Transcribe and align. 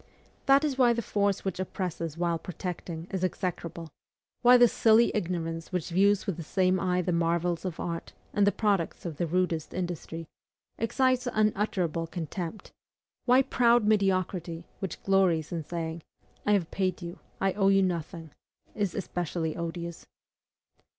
That 0.47 0.63
is 0.63 0.79
why 0.79 0.93
the 0.93 1.03
force 1.03 1.45
which 1.45 1.59
oppresses 1.59 2.17
while 2.17 2.39
protecting 2.39 3.05
is 3.11 3.23
execrable; 3.23 3.91
why 4.41 4.57
the 4.57 4.67
silly 4.67 5.11
ignorance 5.13 5.71
which 5.71 5.91
views 5.91 6.25
with 6.25 6.37
the 6.37 6.41
same 6.43 6.79
eye 6.79 7.03
the 7.03 7.11
marvels 7.11 7.65
of 7.65 7.79
art, 7.79 8.11
and 8.33 8.47
the 8.47 8.51
products 8.51 9.05
of 9.05 9.17
the 9.17 9.27
rudest 9.27 9.75
industry, 9.75 10.25
excites 10.79 11.27
unutterable 11.31 12.07
contempt; 12.07 12.71
why 13.25 13.43
proud 13.43 13.85
mediocrity, 13.85 14.63
which 14.79 15.03
glories 15.03 15.51
in 15.51 15.63
saying, 15.63 16.01
"I 16.47 16.53
have 16.53 16.71
paid 16.71 17.03
you 17.03 17.19
I 17.39 17.53
owe 17.53 17.67
you 17.69 17.83
nothing," 17.83 18.31
is 18.73 18.95
especially 18.95 19.55
odious. 19.55 20.07